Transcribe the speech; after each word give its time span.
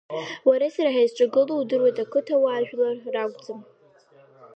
Уареи 0.47 0.73
сареи 0.75 0.95
ҳазҿагылоу, 0.95 1.57
иудыруеит, 1.57 1.97
ақырҭуа 2.03 2.65
жәлар 2.67 2.97
ракәӡам. 3.13 3.59